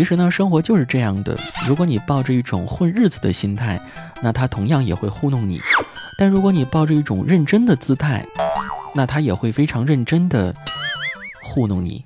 [0.00, 1.36] 其实呢，生活就是这样的。
[1.68, 3.78] 如果你抱着一种混日子的心态，
[4.22, 5.58] 那他同样也会糊弄你；
[6.18, 8.24] 但如果你抱着一种认真的姿态，
[8.94, 10.54] 那他也会非常认真的
[11.42, 12.02] 糊弄你。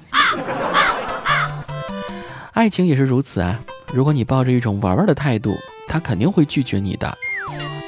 [2.54, 3.60] 爱情也是如此啊！
[3.92, 5.54] 如果你抱着一种玩玩的态度，
[5.86, 7.08] 他肯定会拒绝你的；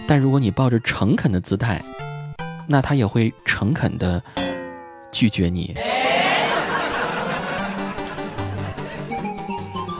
[0.06, 1.82] 但如果你抱着诚恳的姿态，
[2.68, 4.22] 那他也会诚恳的
[5.10, 5.76] 拒绝你。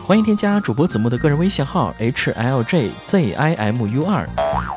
[0.06, 4.24] 欢迎添加主播子木的个人微信号 h l j z i m u 二，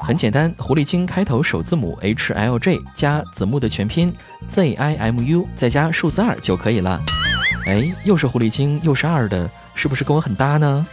[0.01, 4.11] 很简单，狐狸精开头首字母 h l j 加子木的全拼
[4.47, 6.99] z i m u 再加数字二就可以了。
[7.67, 10.83] 哎，又是狐狸精又是二的，是不是跟我很搭呢？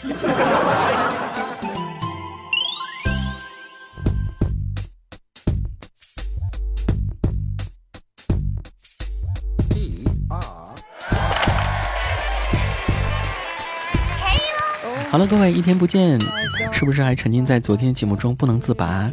[15.28, 16.18] 各位，一天不见，
[16.73, 19.10] 是不是还沉浸在昨天节目中不能自拔？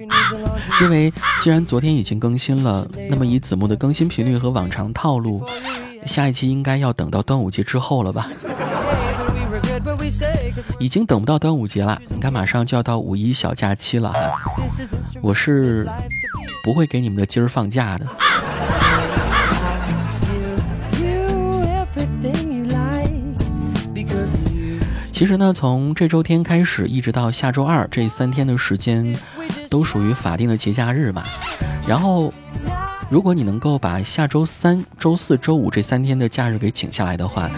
[0.81, 5.43] 因为既然昨天已经更新了，那么以子木的更新频率和往常套路，
[6.05, 8.29] 下一期应该要等到端午节之后了吧？
[10.79, 14.19] 已经等不到端午节了，你看马上就要到五一小假期了哈，
[15.21, 15.87] 我是
[16.63, 18.05] 不会给你们的今儿放假的。
[25.23, 29.15] 其实呢，从这周天开始，一直到下周二这三天的时间，
[29.69, 31.23] 都属于法定的节假日吧。
[31.87, 32.33] 然后，
[33.09, 37.49] 如果你能够把下周三、周四周五这三天的假日给请下来的话，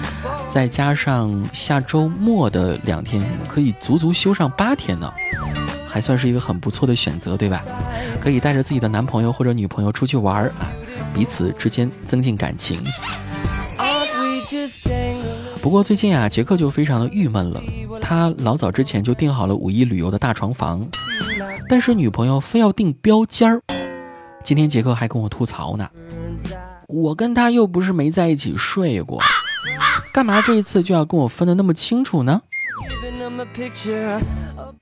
[0.48, 5.12] 再加上下周末的两天，可以足足休上八天呢，
[5.88, 7.64] 还算是一个很不错的选择，对吧？
[8.22, 10.70] 可以带着自己的男朋友或者女朋友出去玩啊，
[11.16, 12.80] 彼此之间增进感情。
[15.66, 17.60] 不过最近啊，杰克就非常的郁闷了。
[18.00, 20.88] 他老早之前就订好了五一旅游的大床房，
[21.68, 23.60] 但是女朋友非要订标间儿。
[24.44, 25.90] 今天杰克还跟我吐槽呢，
[26.88, 29.20] 我跟他又不是没在一起睡过，
[30.14, 32.40] 干嘛这一次就要跟我分的那么清楚呢？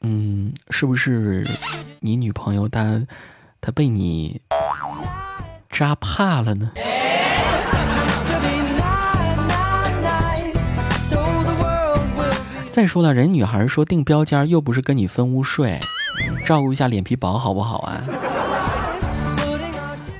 [0.01, 1.47] 嗯，是不是
[2.01, 3.01] 你女朋友她
[3.61, 4.41] 她被你
[5.69, 6.71] 扎怕了呢？
[12.73, 15.79] 再说了，人女孩说订标间又不是跟你分屋睡，
[16.43, 18.01] 照顾一下脸皮薄好不好啊？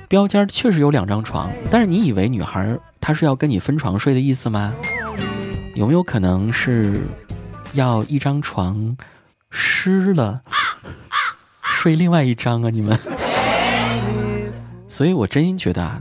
[0.06, 4.72] 标间确实有两张床，但是你以为女孩她是要跟你分床睡的意思吗？
[5.74, 7.08] 有没有可能是
[7.72, 8.96] 要一张床
[9.50, 10.40] 湿了
[11.64, 12.70] 睡另外一张啊？
[12.70, 12.96] 你们？
[14.86, 16.00] 所以我真心觉得啊，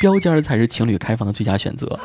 [0.00, 2.00] 标间才是情侣开房的最佳选择。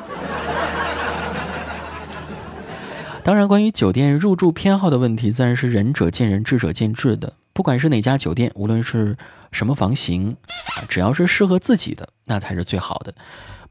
[3.23, 7.31] 当然，关于酒店入住偏好的问题，自然是仁者见仁，智者见智的。
[7.53, 9.15] 不管是哪家酒店，无论是
[9.53, 10.35] 什么房型，
[10.75, 13.15] 啊只要是适合自己的，那才是最好的。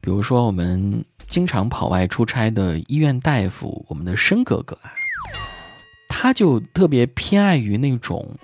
[0.01, 4.89] 比如说，我们经常跑外出差的医院大夫，我们的申哥哥啊，
[6.09, 8.35] 他就特别偏爱于那种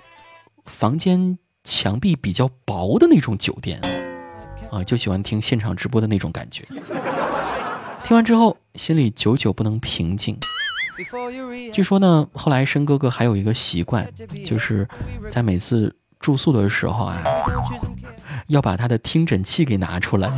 [0.64, 3.80] 房间墙壁比较薄的那种酒店
[4.70, 6.64] 啊，就喜欢听现场直播的那种感觉。
[8.04, 10.38] 听完之后，心里久久不能平静。
[11.72, 14.06] 据说呢，后来申哥哥还有一个习惯，
[14.44, 14.86] 就是
[15.30, 17.22] 在每次住宿的时候啊，
[18.48, 20.30] 要把他的听诊器给拿出来，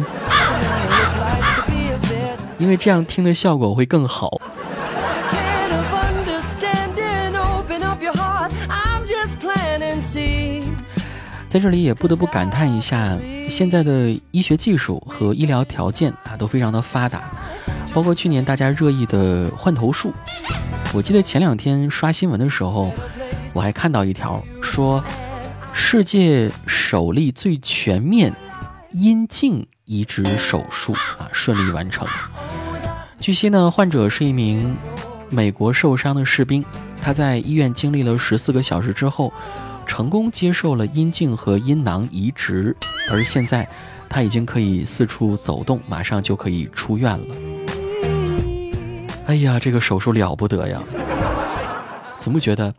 [2.59, 4.41] 因为这样听的效果会更好。
[11.49, 13.19] 在这里也不得不感叹一下，
[13.51, 17.31] 现在的医学技术和医疗条件啊都非常的发达。
[17.95, 20.15] 包括去年大家热议的换头术，
[20.95, 22.93] 我记得前两天刷新闻的时候，
[23.55, 25.03] 我还看到一条说，
[25.73, 28.31] 世界首例最全面
[28.93, 32.07] 阴茎移植手术啊顺利完成。
[33.19, 34.77] 据悉呢，患者是一名
[35.31, 36.63] 美国受伤的士兵，
[37.01, 39.33] 他在医院经历了十四个小时之后，
[39.87, 42.77] 成功接受了阴茎和阴囊移植，
[43.11, 43.67] 而现在
[44.11, 47.27] 他已经可以四处走动，马上就可以出院了。
[49.27, 50.83] 哎呀，这个手术了不得呀！
[52.19, 52.75] 子木觉得，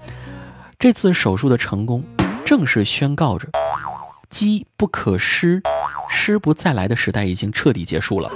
[0.77, 2.03] 这次手术的成功，
[2.45, 3.47] 正是宣告着
[4.29, 5.61] “机不可失，
[6.09, 8.29] 失不再来”的时代已经彻底结束了。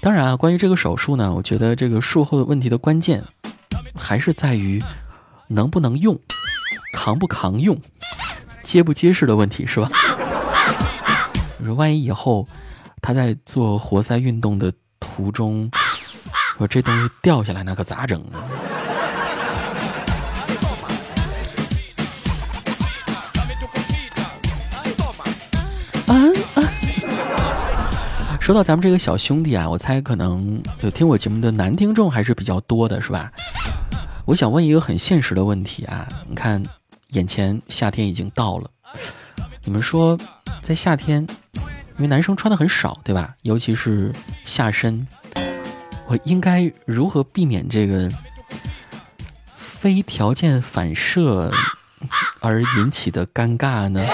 [0.00, 3.24] 当然啊，关于这个手术呢，我觉得这个术后的问题的关键，
[3.94, 4.82] 还是在于
[5.48, 6.18] 能不能用，
[6.92, 7.78] 扛不扛用，
[8.62, 9.90] 结不结实的问题，是吧？
[11.58, 12.48] 你说万一以后……
[13.06, 15.70] 他在做活塞运动的途中，
[16.58, 18.42] 说这东西掉下来那可咋整啊？
[28.40, 33.30] 说到咱们这个小兄弟啊，我猜可能就听我节目的男听众还是比较多的，是吧？
[34.24, 36.60] 我想问一个很现实的问题啊，你看，
[37.10, 38.68] 眼前夏天已经到了，
[39.62, 40.18] 你们说，
[40.60, 41.24] 在夏天，
[41.98, 43.34] 因为男生穿的很少，对吧？
[43.42, 44.12] 尤其是
[44.44, 45.06] 下身，
[46.06, 48.10] 我应该如何避免这个
[49.56, 51.50] 非条件反射
[52.40, 54.06] 而引起的尴尬呢？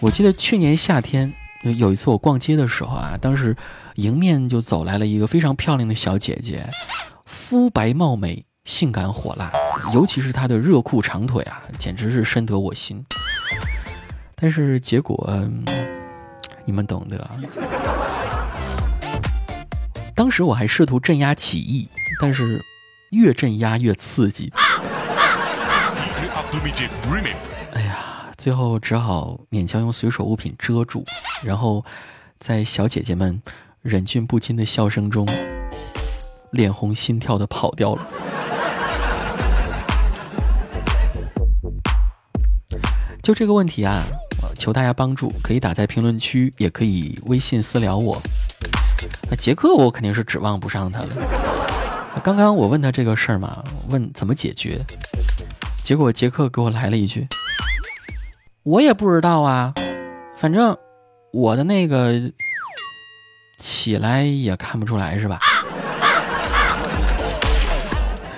[0.00, 1.32] 我记得去年夏天
[1.76, 3.56] 有一次我逛街的时候啊，当时
[3.96, 6.68] 迎面就走来了一个非常漂亮的小姐姐，
[7.24, 9.52] 肤白貌美，性感火辣，
[9.92, 13.04] 尤其是他的热裤长腿啊，简直是深得我心。
[14.34, 15.28] 但是结果
[16.64, 17.30] 你们懂得。
[20.14, 21.88] 当时我还试图镇压起义，
[22.20, 22.64] 但是
[23.10, 24.52] 越镇压越刺激。
[27.72, 28.08] 哎呀！
[28.38, 31.04] 最后只好勉强用随手物品遮住，
[31.44, 31.84] 然后
[32.40, 33.40] 在小姐姐们
[33.82, 35.24] 忍俊不禁的笑声中，
[36.50, 38.04] 脸红心跳的跑掉了。
[43.22, 44.04] 就这个问题啊，
[44.58, 48.20] 求大家帮助，可以打在评论区，也可以微信私聊我。
[49.30, 51.08] 那杰克我肯定是指望不上他了。
[52.24, 54.84] 刚刚我问他这个事儿嘛，问怎么解决，
[55.84, 57.28] 结果杰克给我来了一句。
[58.64, 59.72] 我也不知道啊，
[60.36, 60.76] 反正
[61.32, 62.20] 我的那个
[63.56, 65.38] 起来也看不出来，是吧？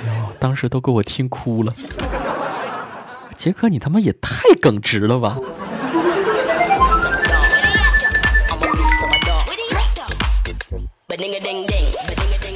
[0.05, 1.73] 哎呦，当时都给我听哭了。
[3.45, 5.37] 杰克，你他妈也太耿直了吧！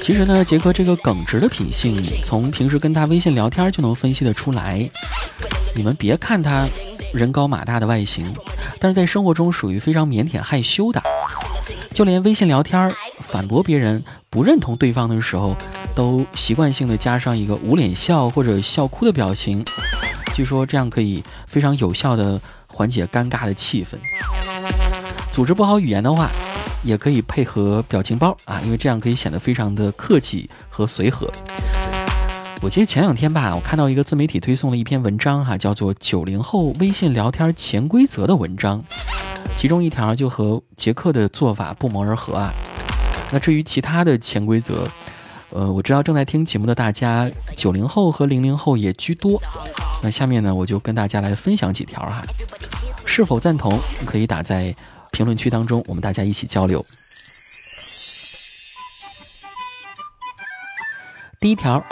[0.01, 4.89] 其实呢，杰克这个耿直的品性，从平时跟他微信聊天就能分析得出来。
[5.75, 6.67] 你们别看他。
[7.13, 8.35] 人高马大的外形，
[8.79, 11.03] 但是在生活中属于非常腼腆害羞的，
[11.95, 15.57] 就连微信聊天反驳别人不认同对方的时候，
[15.95, 19.65] 都习惯性的加上一个捂脸笑或者笑哭的表情。
[20.39, 23.99] 据说这样可以非常有效的缓解尴尬的气氛。
[25.33, 26.31] 组织不好语言的话，
[26.85, 31.29] 也可以配合表情包啊，因为这样可以显得非常的客气和随和。
[32.63, 38.81] 我记得前两天吧，我看到一个自媒体推送了一篇文章哈，叫做《九零后微信聊天潜规则》的文章，
[39.57, 42.55] 其中一条就和杰克的做法不谋而合啊。
[43.33, 44.89] 那至于其他的潜规则，
[45.51, 49.43] 呃，我知道正在听节目的大家九零后和零零后也居多，
[50.03, 52.23] 那下面呢，我就跟大家来分享几条哈，
[53.05, 54.75] 是否赞同可以打在
[55.11, 56.85] 评论区当中，我们大家一起交流。
[61.41, 61.85] 第一条。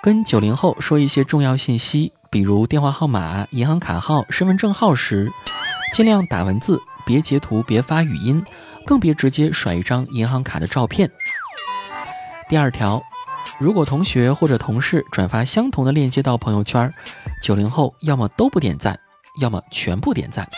[0.00, 5.30] 跟九零后说一些重要信息，比如电话号码、银行卡号、身份证号时，
[5.92, 8.42] 尽量打文字，别截图，别发语音，
[8.86, 11.10] 更别直接甩一张银行卡的照片。
[12.48, 13.02] 第二条，
[13.58, 16.92] 如果同学或者同事转发相同的链接到朋友圈，
[17.42, 18.98] 九零后要么都不点赞，
[19.40, 20.48] 要么全部点赞，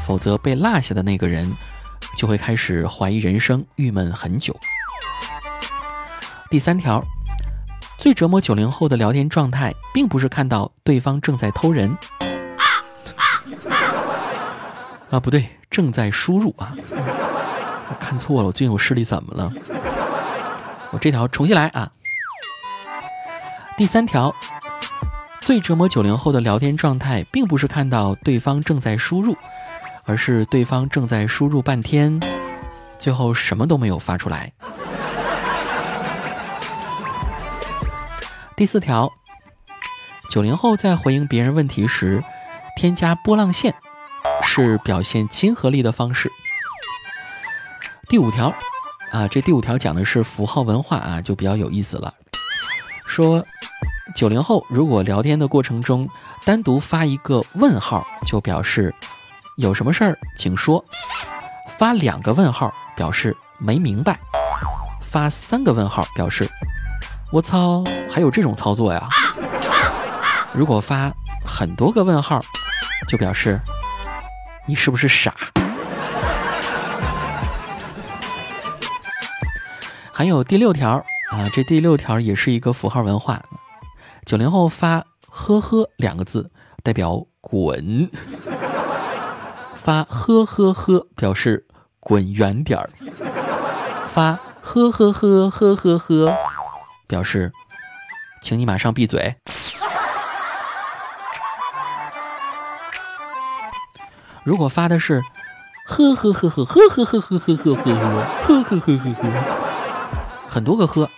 [0.00, 1.52] 否则被落下的那个人
[2.16, 4.54] 就会开始怀疑人生，郁闷很久。
[6.50, 7.02] 第三条。
[7.96, 11.96] 最折磨九零后的聊天状态，并不是看到对方正在偷人，
[15.08, 19.50] 啊，不对，正在输入啊，我看错了，我最近我视力怎么了？
[20.90, 21.90] 我这条重新来啊。
[23.76, 24.32] 第三条，
[25.40, 29.36] 最折磨九零后的聊天状态，并不是看到对方正在输入，
[30.06, 32.20] 而是对方正在输入半天，
[33.00, 34.52] 最后什么都没有发出来。
[38.54, 39.12] 第四条，
[40.30, 42.22] 九零后在回应别人问题时，
[42.76, 43.74] 添加波浪线
[44.44, 46.30] 是表现亲和力的方式。
[48.08, 48.54] 第五条，
[49.10, 52.14] 啊，这第五条讲的是符号文化啊，就比较有意思了。
[53.06, 53.44] 说
[54.14, 56.08] 九零后如果聊天的过程中
[56.44, 58.94] 单独发一个问号，就表示
[59.56, 60.84] 有什么事儿请说；
[61.78, 64.14] 发两个问号表示没明白；
[65.00, 66.48] 发三个问号表示。
[67.32, 69.08] 我操，还有这种操作呀？
[70.52, 71.12] 如果发
[71.44, 72.40] 很多个问号，
[73.08, 73.60] 就表示
[74.66, 75.34] 你是不是傻？
[80.12, 81.04] 还有第六条
[81.34, 83.42] 啊，这第六条也是一个符号文化。
[84.24, 86.48] 九零后发“呵呵”两个字，
[86.84, 88.08] 代表滚；
[89.74, 91.66] 发呵呵呵表示
[91.98, 92.88] 滚远点儿，
[94.06, 96.32] 发呵呵呵呵呵呵
[97.08, 97.52] 表示
[98.40, 99.34] 请你马上闭嘴。
[104.44, 105.20] 如果发的是
[105.84, 107.98] 呵呵呵呵呵呵呵呵呵呵呵
[108.44, 109.30] 呵呵呵呵呵，
[110.48, 111.10] 很多个呵，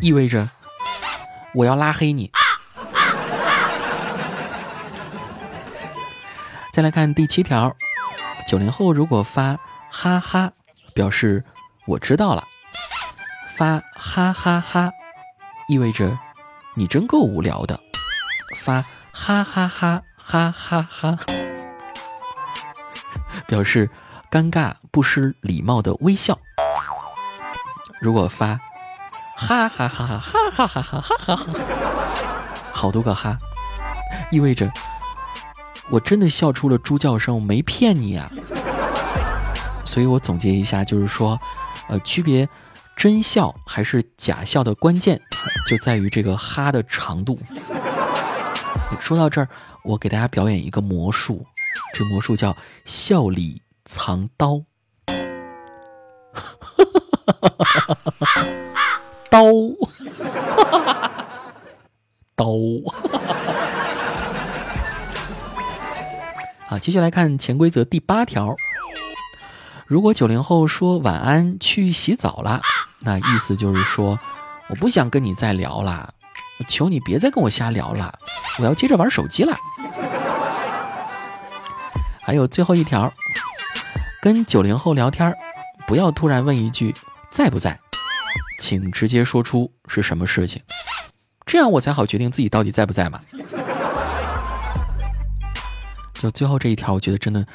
[0.00, 0.48] 意味着
[1.54, 2.30] 我要拉黑你。
[6.72, 7.76] 再来看第七条，
[8.46, 9.58] 九零后如果发
[9.90, 10.52] 哈哈，
[10.94, 11.44] 表示
[11.86, 12.42] 我知道了；
[13.56, 14.90] 发哈哈哈，
[15.68, 16.18] 意味着
[16.74, 17.76] 你真够无聊的；
[18.56, 21.18] 发哈哈哈哈哈哈，
[23.46, 23.90] 表示
[24.30, 26.38] 尴尬不失礼貌的微笑。
[28.00, 28.58] 如果发
[29.40, 31.46] 哈哈哈哈哈哈哈哈哈哈，
[32.72, 33.38] 好多个哈，
[34.30, 34.70] 意味着。
[35.88, 38.30] 我真的笑出了猪叫声，我没骗你啊！
[39.84, 41.40] 所以我总结一下，就是说，
[41.88, 42.48] 呃，区别
[42.96, 45.20] 真笑还是假笑的关键，
[45.66, 47.36] 就在于这个哈的长度。
[49.00, 49.48] 说到这儿，
[49.82, 51.44] 我给大家表演一个魔术，
[51.94, 54.62] 这魔术叫笑里藏刀，
[57.58, 57.96] 哈
[59.30, 59.44] 刀，
[62.34, 62.46] 刀。
[66.68, 68.54] 啊，继续来看潜规则第八条。
[69.86, 72.60] 如果九零后说晚安去洗澡了，
[73.00, 74.20] 那意思就是说
[74.68, 76.14] 我不想跟你再聊了，
[76.58, 78.16] 我求你别再跟我瞎聊了，
[78.58, 79.56] 我要接着玩手机了。
[82.20, 83.12] 还有最后一条，
[84.22, 85.34] 跟九零后聊天，
[85.88, 86.94] 不要突然问一句
[87.28, 87.76] 在不在，
[88.60, 90.62] 请直接说出是什么事情，
[91.46, 93.18] 这样我才好决定自己到底在不在嘛。
[96.12, 97.46] 就最后这一条，我觉得真的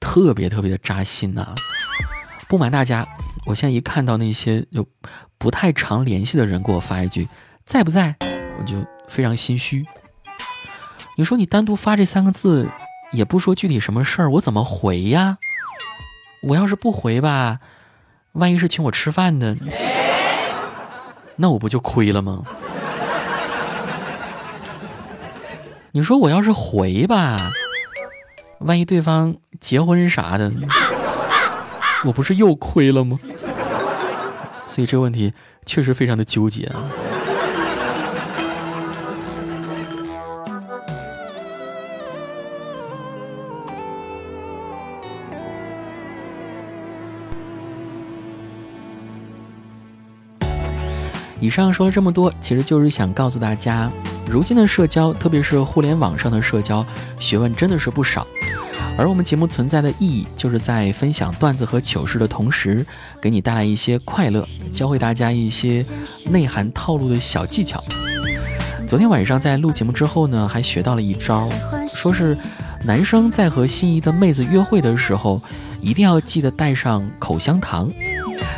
[0.00, 1.54] 特别特别的扎心呐！
[2.48, 3.06] 不瞒大家，
[3.44, 4.88] 我现在一看到那些就
[5.36, 7.28] 不太常联系的人给我发一句
[7.66, 8.16] “在不在”，
[8.58, 9.84] 我就非常心虚。
[11.16, 12.70] 你说你单独发这三个字，
[13.12, 15.36] 也不说具体什么事儿，我怎么回呀？
[16.48, 17.60] 我要是不回吧，
[18.32, 19.54] 万一是请我吃饭的，
[21.36, 22.42] 那我不就亏了吗？
[25.92, 27.36] 你说我要是回吧？
[28.60, 30.50] 万一对方结婚啥的，
[32.04, 33.18] 我不是又亏了吗？
[34.66, 35.32] 所以这个问题
[35.66, 36.82] 确实非常的纠结啊。
[51.44, 53.92] 以上说了这么多，其实就是想告诉大家，
[54.26, 56.82] 如今的社交，特别是互联网上的社交，
[57.20, 58.26] 学问真的是不少。
[58.96, 62.86] 而我们节目存在的意义，就是在分享段子和糗事的同时，
[63.20, 65.84] 给你带来一些快乐，教会大家一些
[66.24, 67.84] 内涵套路的小技巧。
[68.86, 71.50] 昨天晚上在录节目之后呢，还学到了一招，
[71.92, 72.38] 说是
[72.84, 75.40] 男生在和心仪的妹子约会的时候，
[75.80, 77.90] 一定要记得带上口香糖，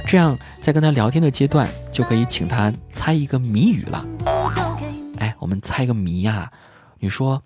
[0.04, 4.04] 这样在跟他聊天的阶段，就可以请他猜一个谜语了。
[5.18, 6.50] 哎，我们猜个谜呀？
[6.99, 7.40] 你说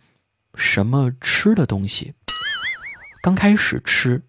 [0.55, 2.15] 什么吃的东西？
[3.23, 4.23] 刚开始吃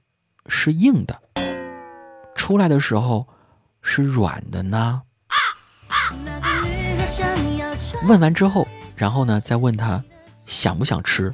[0.47, 1.17] 是硬的，
[2.35, 3.25] 出来的时候
[3.81, 5.01] 是软的呢。
[8.09, 8.67] 问完之后，
[8.97, 10.03] 然后呢再问他
[10.45, 11.31] 想不想吃。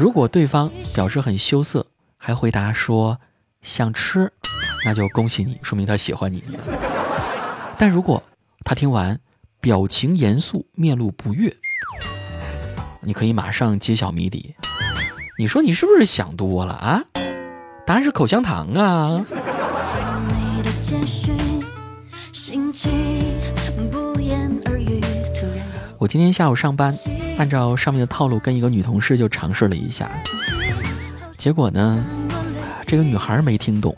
[0.00, 1.84] 如果对方表示很羞涩，
[2.16, 3.18] 还回答说
[3.60, 4.32] 想吃，
[4.82, 6.42] 那就恭喜你，说明他喜欢你。
[7.76, 8.22] 但如果
[8.64, 9.20] 他听完
[9.60, 11.54] 表情严肃，面露不悦，
[13.02, 14.54] 你可以马上揭晓谜底。
[15.38, 17.04] 你说你是不是想多了啊？
[17.86, 19.22] 答案是口香糖啊！
[26.00, 26.96] 我今天下午上班，
[27.36, 30.10] 按照上面的套路跟一个女同事就尝试了一下，
[31.36, 32.02] 结果呢，
[32.86, 33.94] 这个女孩没听懂，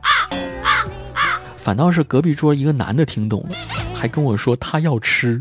[1.57, 3.51] 反倒是隔壁桌一个男的听懂了，
[3.95, 5.41] 还跟我说他要吃。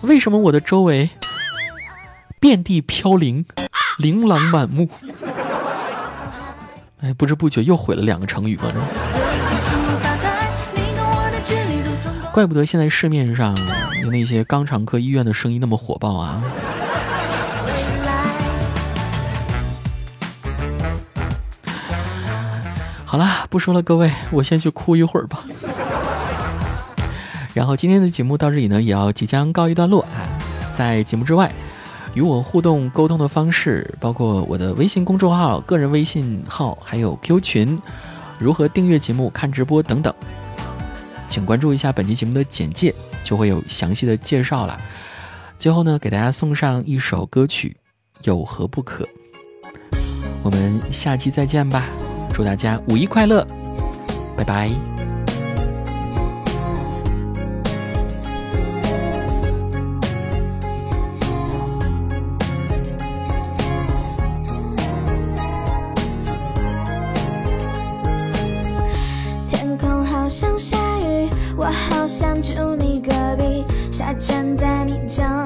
[0.00, 1.10] 为什么我的周围？
[2.40, 3.44] 遍地飘零，
[3.98, 4.88] 琳琅满目。
[7.02, 8.72] 哎，不知不觉又毁了两个成语嘛。
[12.32, 13.54] 怪不得现在市面上
[14.02, 16.42] 有那些肛肠科医院的生意那么火爆啊。
[23.04, 25.44] 好了，不说了，各位，我先去哭一会儿吧。
[27.52, 30.24] 然后今天的节目到这里呢，也要即将告一段落啊。
[30.74, 31.52] 在节目之外。
[32.14, 37.80] 与我互动沟通的方式，包括我的微信公众号、个人微信号，还有 Q 群，
[38.38, 40.14] 如何订阅节目、看直播等等，
[41.32, 44.78] 请关注一下本期节目的简介，就会有详细的介绍了。
[45.58, 47.74] 最后呢，给大家送上一首歌曲，
[48.24, 49.08] 有何不可？
[50.42, 51.86] 我们下期再见吧，
[52.34, 53.46] 祝大家五一快乐，
[54.36, 54.91] 拜拜。
[74.14, 75.41] 站在你家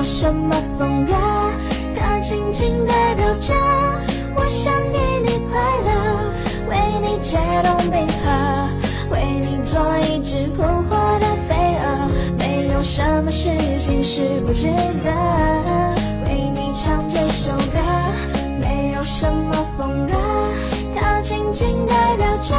[0.00, 1.12] 有什么风格？
[1.94, 3.52] 它仅仅代表着
[4.34, 5.90] 我想给你快乐，
[6.70, 8.24] 为你解冻冰河，
[9.10, 12.08] 为你做一只扑火的飞蛾。
[12.38, 14.68] 没有什么事情是不值
[15.04, 15.12] 得，
[16.24, 17.78] 为你唱这首歌。
[18.58, 20.14] 没有什么风格，
[20.96, 22.56] 它仅仅代表着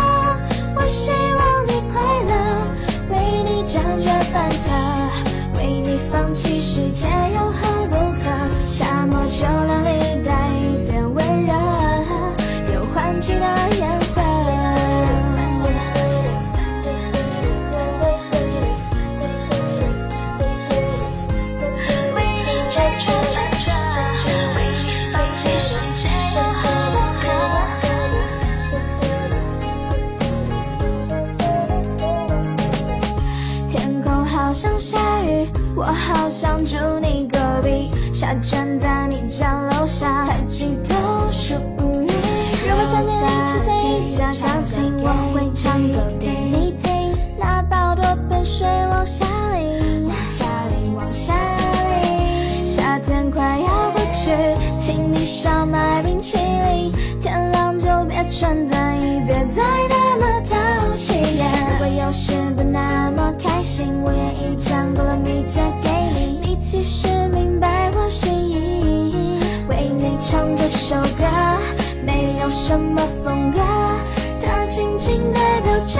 [75.03, 75.99] 仅代表着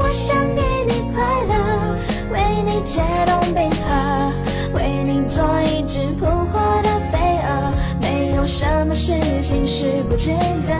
[0.00, 1.96] 我想给你快乐
[2.32, 4.32] 为你解冻冰河
[4.74, 9.12] 为你做一只扑火的飞蛾没有什么事
[9.44, 10.74] 情是不值得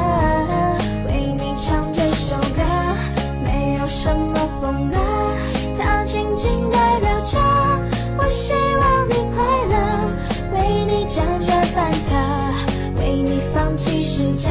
[1.07, 2.62] 为你唱这首歌
[3.44, 4.96] 没有什么风格
[5.79, 7.38] 它仅仅代表着
[8.18, 10.11] 我希望你快乐
[10.55, 14.48] 为你辗转反侧为你放弃世界